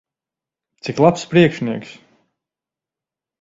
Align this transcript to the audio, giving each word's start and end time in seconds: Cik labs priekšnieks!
Cik 0.87 0.97
labs 1.03 1.23
priekšnieks! 1.33 1.91